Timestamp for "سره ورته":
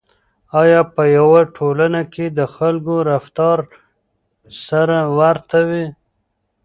4.65-5.59